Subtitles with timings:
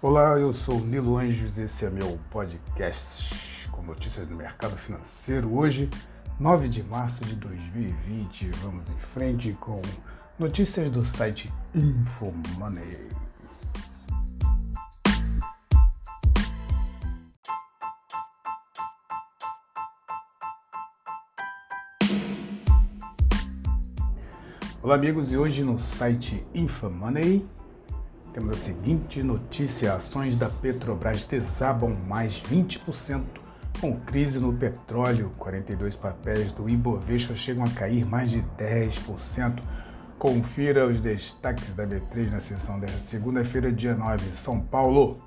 [0.00, 5.52] Olá, eu sou Nilo Anjos, esse é meu podcast com notícias do mercado financeiro.
[5.52, 5.90] Hoje,
[6.38, 9.82] 9 de março de 2020, vamos em frente com
[10.38, 13.08] notícias do site InfoMoney.
[24.80, 27.57] Olá, amigos, e hoje no site InfoMoney
[28.38, 33.24] temos a seguinte notícia: ações da Petrobras desabam mais 20%
[33.80, 35.32] com crise no petróleo.
[35.38, 39.60] 42 papéis do Ibovespa chegam a cair mais de 10%.
[40.18, 45.18] Confira os destaques da B3 na sessão desta segunda-feira, dia 9, São Paulo.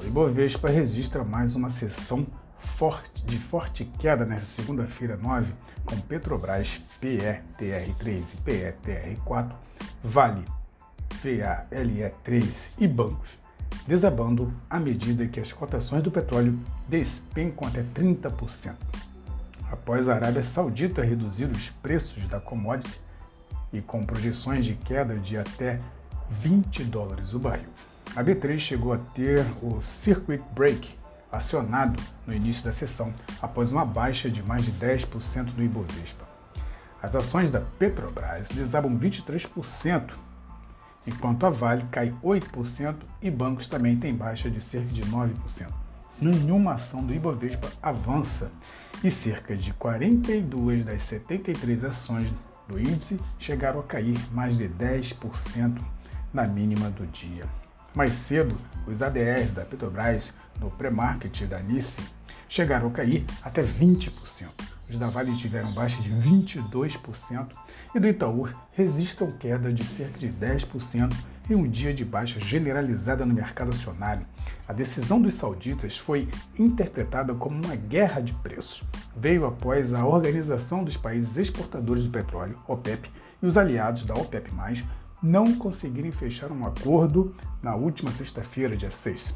[0.00, 2.26] O Ibovespa registra mais uma sessão
[2.58, 5.52] forte, de forte queda nesta segunda-feira, 9,
[5.84, 9.52] com Petrobras PETR3 e PETR4,
[10.02, 10.55] Vale
[11.26, 13.30] VALE3 e bancos,
[13.86, 18.74] desabando à medida que as cotações do petróleo despencam até 30%.
[19.70, 23.00] Após a Arábia Saudita reduzir os preços da commodity
[23.72, 25.80] e com projeções de queda de até
[26.30, 27.68] 20 dólares o barril.
[28.14, 30.96] A B3 chegou a ter o circuit break
[31.30, 36.24] acionado no início da sessão após uma baixa de mais de 10% no Ibovespa.
[37.02, 40.12] As ações da Petrobras desabam 23%
[41.06, 45.68] enquanto a Vale cai 8% e bancos também têm baixa de cerca de 9%.
[46.20, 48.50] Nenhuma ação do Ibovespa avança
[49.04, 52.32] e cerca de 42 das 73 ações
[52.66, 55.78] do índice chegaram a cair mais de 10%
[56.32, 57.44] na mínima do dia.
[57.94, 62.00] Mais cedo, os ADRs da Petrobras no pré-market da Nice
[62.48, 64.75] chegaram a cair até 20%.
[64.88, 67.48] Os da Vale tiveram baixa de 22%
[67.94, 71.12] e do Itaú resistam queda de cerca de 10%
[71.50, 74.24] em um dia de baixa generalizada no mercado acionário.
[74.68, 76.28] A decisão dos sauditas foi
[76.58, 78.84] interpretada como uma guerra de preços.
[79.16, 83.10] Veio após a Organização dos Países Exportadores do Petróleo, OPEP,
[83.42, 84.50] e os aliados da OPEP+,
[85.22, 89.34] não conseguirem fechar um acordo na última sexta-feira, dia 6,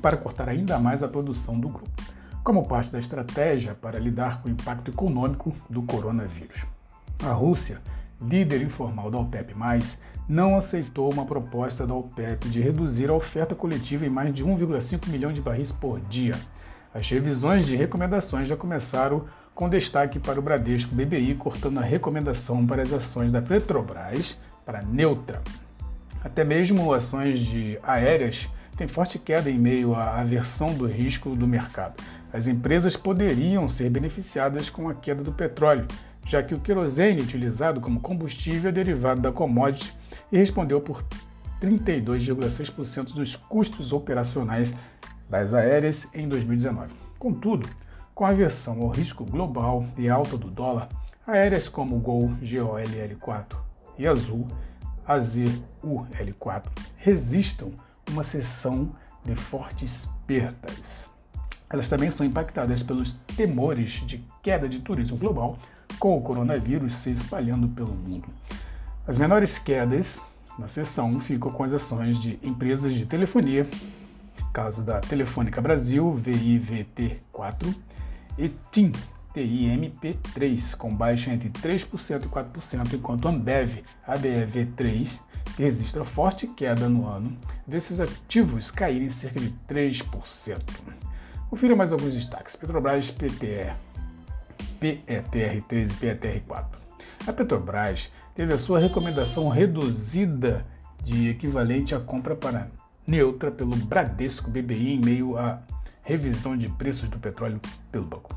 [0.00, 2.15] para cortar ainda mais a produção do grupo
[2.46, 6.64] como parte da estratégia para lidar com o impacto econômico do coronavírus.
[7.24, 7.82] A Rússia,
[8.22, 9.52] líder informal da OPEP,
[10.28, 15.08] não aceitou uma proposta da OPEP de reduzir a oferta coletiva em mais de 1,5
[15.08, 16.36] milhão de barris por dia.
[16.94, 22.64] As revisões de recomendações já começaram com destaque para o Bradesco BBI cortando a recomendação
[22.64, 25.42] para as ações da Petrobras para neutra.
[26.22, 31.48] Até mesmo ações de aéreas têm forte queda em meio à aversão do risco do
[31.48, 31.94] mercado
[32.36, 35.88] as empresas poderiam ser beneficiadas com a queda do petróleo,
[36.26, 39.90] já que o querosene utilizado como combustível é derivado da commodity
[40.30, 41.02] e respondeu por
[41.62, 44.76] 32,6% dos custos operacionais
[45.30, 46.92] das aéreas em 2019.
[47.18, 47.66] Contudo,
[48.14, 50.90] com a aversão ao risco global e alta do dólar,
[51.26, 53.56] aéreas como Gol GOLL4
[53.96, 54.46] e Azul
[55.08, 56.64] AZUL4
[56.98, 57.72] resistam
[58.10, 61.15] uma sessão de fortes perdas.
[61.68, 65.58] Elas também são impactadas pelos temores de queda de turismo global,
[65.98, 68.28] com o coronavírus se espalhando pelo mundo.
[69.06, 70.20] As menores quedas
[70.58, 73.66] na sessão ficam com as ações de empresas de telefonia,
[74.52, 77.74] caso da Telefônica Brasil, VIVT4,
[78.38, 78.92] e TIM,
[79.34, 85.20] TIMP3, com baixa entre 3% e 4%, enquanto Ambev, ABEV3,
[85.54, 90.60] que registra forte queda no ano, vê seus ativos caírem cerca de 3%.
[91.48, 92.56] Confira mais alguns destaques.
[92.56, 93.72] Petrobras PTE,
[94.80, 96.66] PETR3 e PETR4.
[97.26, 100.66] A Petrobras teve a sua recomendação reduzida
[101.02, 102.68] de equivalente à compra para
[103.06, 105.62] neutra pelo Bradesco BBI em meio à
[106.02, 107.60] revisão de preços do petróleo
[107.92, 108.36] pelo banco.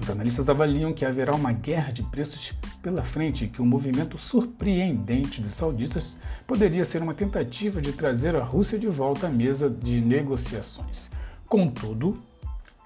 [0.00, 3.68] Os analistas avaliam que haverá uma guerra de preços pela frente e que o um
[3.68, 9.30] movimento surpreendente dos sauditas poderia ser uma tentativa de trazer a Rússia de volta à
[9.30, 11.10] mesa de negociações.
[11.48, 12.20] Contudo,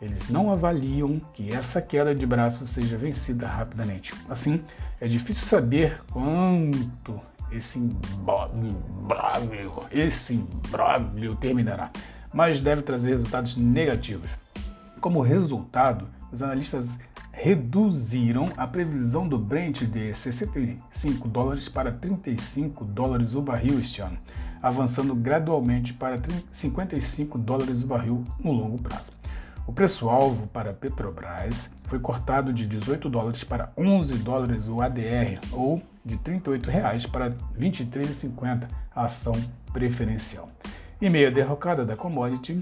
[0.01, 4.15] eles não avaliam que essa queda de braço seja vencida rapidamente.
[4.29, 4.63] Assim,
[5.01, 11.91] é difícil saber quanto esse imbróglio, esse imbróglio terminará,
[12.33, 14.31] mas deve trazer resultados negativos.
[15.01, 16.99] Como resultado, os analistas
[17.33, 24.19] reduziram a previsão do Brent de 65 dólares para 35 dólares o barril este ano,
[24.61, 26.21] avançando gradualmente para
[26.51, 29.18] 55 dólares o barril no longo prazo.
[29.69, 35.39] O preço-alvo para a Petrobras foi cortado de 18 dólares para 11 dólares o ADR,
[35.53, 38.67] ou de 38 reais para R$ 23,50
[38.97, 39.35] a ação
[39.71, 40.49] preferencial.
[41.03, 42.61] Em meio à derrocada da commodity,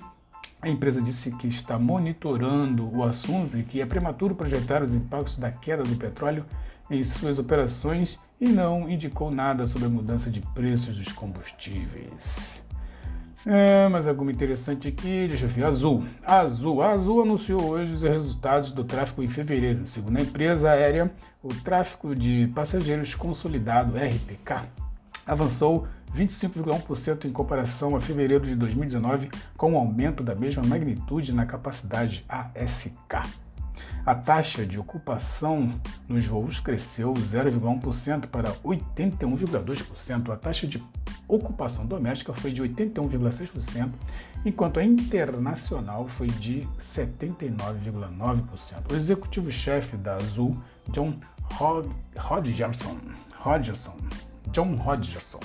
[0.61, 5.37] a empresa disse que está monitorando o assunto e que é prematuro projetar os impactos
[5.37, 6.45] da queda do petróleo
[6.91, 12.66] em suas operações e não indicou nada sobre a mudança de preços dos combustíveis.
[13.49, 16.05] É, mas algo interessante aqui, deixa eu ver, Azul.
[16.27, 16.83] Azul.
[16.83, 19.87] A Azul anunciou hoje os resultados do tráfego em fevereiro.
[19.87, 24.67] Segundo a empresa aérea, o tráfego de passageiros consolidado, RPK,
[25.25, 31.47] avançou 25,1% em comparação a fevereiro de 2019, com um aumento da mesma magnitude na
[31.47, 33.46] capacidade ASK.
[34.07, 35.69] A taxa de ocupação
[36.09, 40.33] nos voos cresceu 0,1% para 81,2%.
[40.33, 40.83] A taxa de
[41.27, 43.91] ocupação doméstica foi de 81,6%,
[44.45, 48.93] enquanto a internacional foi de 79,9%.
[48.93, 50.57] O executivo-chefe da Azul,
[50.91, 51.15] John
[51.61, 52.99] Hodgerson,
[53.45, 53.97] Hodgerson,
[54.53, 55.41] John Hodgerson,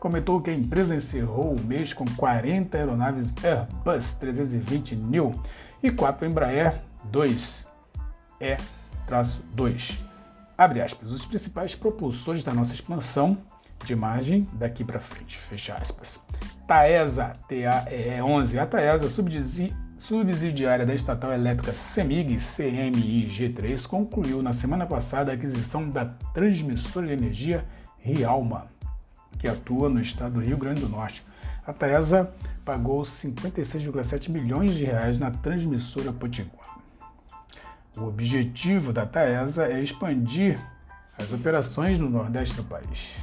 [0.00, 5.32] comentou que a empresa encerrou o mês com 40 aeronaves Airbus 320 Neo
[5.80, 7.69] e 4 Embraer 2
[8.40, 10.00] E-2.
[10.56, 13.38] Abre aspas, os principais propulsores da nossa expansão
[13.84, 16.20] de margem daqui para frente, fecha aspas.
[16.66, 19.08] Taesa, TAE11, a Taesa
[19.98, 27.12] subsidiária da estatal elétrica CEMIG, CMIG3, concluiu na semana passada a aquisição da transmissora de
[27.12, 27.64] energia
[27.98, 28.66] Rialma,
[29.38, 31.24] que atua no estado do Rio Grande do Norte.
[31.66, 32.32] A Taesa
[32.64, 36.79] pagou 56,7 milhões de reais na transmissora Potiguar.
[37.96, 40.60] O objetivo da Taesa é expandir
[41.18, 43.16] as operações no Nordeste do país.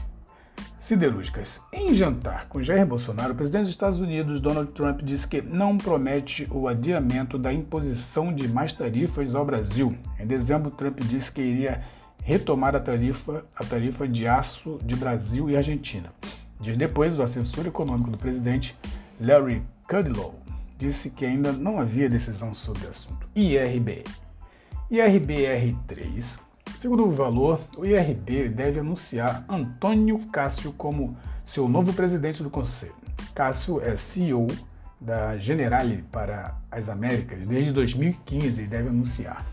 [0.80, 1.62] Siderúrgicas.
[1.74, 5.78] Em jantar com Jair Bolsonaro, o presidente dos Estados Unidos, Donald Trump, disse que não
[5.78, 9.98] promete o adiamento da imposição de mais tarifas ao Brasil.
[10.20, 11.82] Em dezembro, Trump disse que iria
[12.24, 16.10] retomar a tarifa, a tarifa de aço de Brasil e Argentina.
[16.60, 18.78] Dias depois, o assessor econômico do presidente,
[19.20, 20.36] Larry Kudlow,
[20.78, 23.28] disse que ainda não havia decisão sobre o assunto.
[23.36, 24.04] IRB.
[24.92, 26.40] IRBR3
[26.78, 32.94] Segundo o valor, o IRB deve anunciar Antônio Cássio como seu novo presidente do Conselho.
[33.34, 34.46] Cássio é CEO
[35.02, 39.44] da Generali para as Américas desde 2015 e deve anunciar.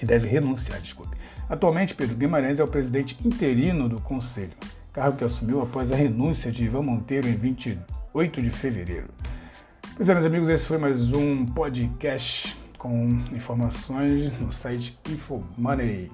[0.00, 1.16] E deve renunciar, desculpe.
[1.48, 4.54] Atualmente, Pedro Guimarães é o presidente interino do Conselho,
[4.92, 9.08] cargo que assumiu após a renúncia de Ivan Monteiro em 28 de fevereiro.
[9.96, 16.10] Pois é, meus amigos, esse foi mais um podcast com informações no site InfoMoney.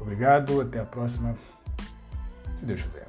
[0.00, 1.36] Obrigado, até a próxima,
[2.58, 3.06] se Deus quiser.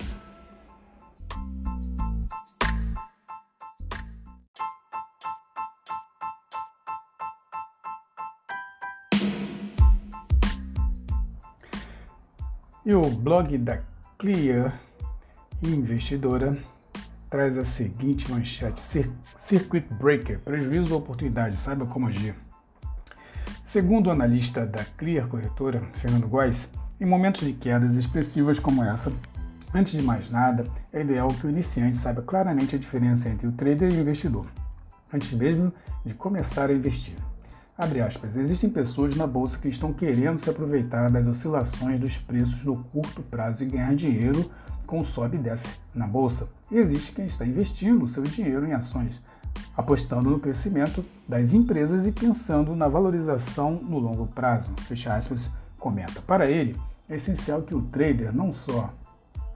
[12.86, 13.84] E o blog da
[14.18, 14.80] Clear
[15.62, 16.57] Investidora
[17.29, 18.81] traz a seguinte manchete:
[19.37, 22.35] Circuit Breaker, prejuízo ou oportunidade, saiba como agir.
[23.65, 29.13] Segundo o analista da Clear Corretora, Fernando Góes, em momentos de quedas expressivas como essa,
[29.73, 33.51] antes de mais nada, é ideal que o iniciante saiba claramente a diferença entre o
[33.51, 34.47] trader e o investidor,
[35.13, 35.71] antes mesmo
[36.03, 37.15] de começar a investir.
[37.79, 42.83] Aspas, existem pessoas na bolsa que estão querendo se aproveitar das oscilações dos preços no
[42.83, 44.51] curto prazo e ganhar dinheiro
[44.86, 46.50] com sobe e desce na bolsa.
[46.69, 49.21] E existe quem está investindo seu dinheiro em ações,
[49.77, 54.74] apostando no crescimento das empresas e pensando na valorização no longo prazo.
[54.81, 56.19] Fecha aspas, comenta.
[56.19, 56.75] Para ele,
[57.09, 58.93] é essencial que o trader, não só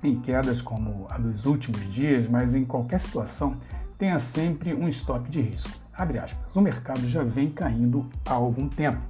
[0.01, 3.58] em quedas como a dos últimos dias, mas em qualquer situação,
[3.98, 5.83] tenha sempre um stop de risco.
[5.96, 6.56] Abre aspas.
[6.56, 9.02] O mercado já vem caindo há algum tempo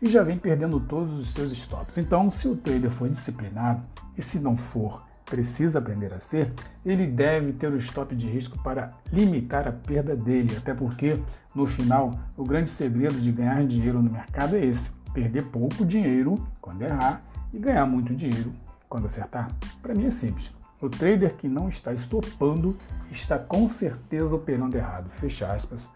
[0.00, 1.98] e já vem perdendo todos os seus stops.
[1.98, 3.82] Então, se o trader for disciplinado
[4.18, 6.52] e se não for precisa aprender a ser,
[6.84, 11.18] ele deve ter o stop de risco para limitar a perda dele, até porque,
[11.54, 16.34] no final, o grande segredo de ganhar dinheiro no mercado é esse: perder pouco dinheiro
[16.60, 17.22] quando errar
[17.52, 18.52] e ganhar muito dinheiro
[18.88, 19.50] quando acertar.
[19.80, 20.52] Para mim é simples.
[20.82, 22.76] O trader que não está estopando
[23.10, 25.08] está com certeza operando errado.
[25.08, 25.88] Fecha aspas,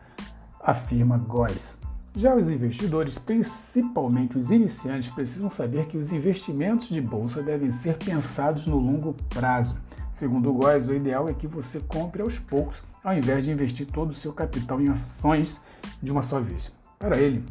[0.67, 1.81] afirma Góes.
[2.17, 7.97] Já os investidores, principalmente os iniciantes, precisam saber que os investimentos de bolsa devem ser
[7.99, 9.79] pensados no longo prazo.
[10.13, 13.87] Segundo o Góes, o ideal é que você compre aos poucos, ao invés de investir
[13.87, 15.63] todo o seu capital em ações
[16.03, 16.73] de uma só vez.
[16.99, 17.45] Para ele,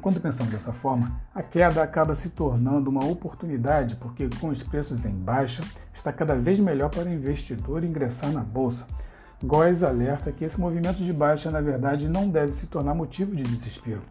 [0.00, 5.04] quando pensamos dessa forma, a queda acaba se tornando uma oportunidade, porque com os preços
[5.04, 8.86] em baixa, está cada vez melhor para o investidor ingressar na bolsa.
[9.42, 13.42] Góes alerta que esse movimento de baixa, na verdade, não deve se tornar motivo de
[13.42, 14.02] desespero.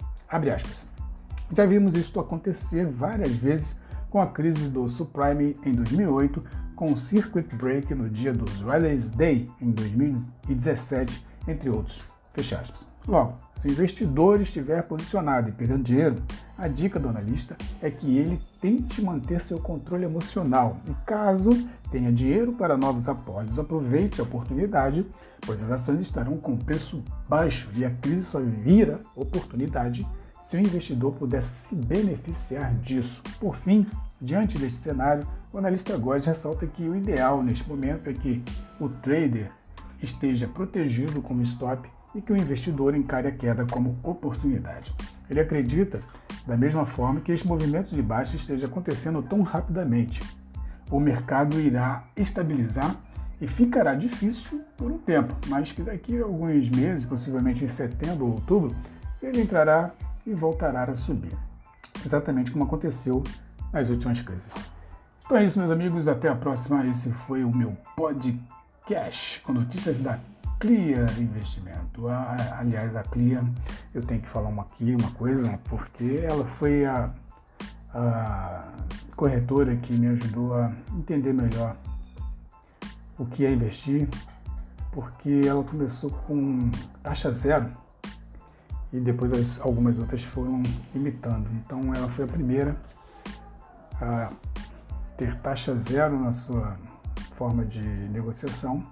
[1.55, 6.43] Já vimos isto acontecer várias vezes com a crise do subprime em 2008,
[6.75, 12.01] com o circuit break no dia dos Riley's Day em 2017 entre outros.
[12.33, 12.89] Fecha aspas.
[13.07, 16.21] Logo, se o investidor estiver posicionado e perdendo dinheiro,
[16.61, 21.49] a dica do analista é que ele tente manter seu controle emocional e, caso
[21.89, 25.03] tenha dinheiro para novos aportes, aproveite a oportunidade,
[25.41, 30.07] pois as ações estarão com preço baixo e a crise só vira oportunidade
[30.39, 33.23] se o investidor puder se beneficiar disso.
[33.39, 33.87] Por fim,
[34.21, 38.43] diante deste cenário, o analista Góes ressalta que o ideal neste momento é que
[38.79, 39.51] o trader
[39.99, 44.93] esteja protegido como stop e que o investidor encare a queda como oportunidade.
[45.29, 46.01] Ele acredita,
[46.45, 50.21] da mesma forma, que este movimento de baixa esteja acontecendo tão rapidamente.
[50.89, 52.95] O mercado irá estabilizar
[53.39, 58.25] e ficará difícil por um tempo, mas que daqui a alguns meses, possivelmente em setembro
[58.25, 58.75] ou outubro,
[59.21, 59.91] ele entrará
[60.25, 61.35] e voltará a subir.
[62.05, 63.23] Exatamente como aconteceu
[63.71, 64.53] nas últimas crises.
[65.23, 66.07] Então é isso, meus amigos.
[66.07, 66.85] Até a próxima.
[66.85, 70.19] Esse foi o meu podcast com notícias da
[70.61, 72.07] Clear Investimento.
[72.07, 73.43] aliás, a Clear,
[73.95, 77.09] eu tenho que falar uma aqui uma coisa, porque ela foi a,
[77.91, 78.67] a
[79.15, 81.75] corretora que me ajudou a entender melhor
[83.17, 84.07] o que é investir,
[84.91, 86.69] porque ela começou com
[87.01, 87.71] taxa zero
[88.93, 90.61] e depois as, algumas outras foram
[90.93, 91.49] imitando.
[91.55, 92.77] Então ela foi a primeira
[93.99, 94.31] a
[95.17, 96.77] ter taxa zero na sua
[97.31, 98.85] forma de negociação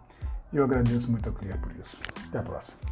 [0.51, 1.97] e eu agradeço muito a Clear por isso.
[2.27, 2.88] Até a próxima.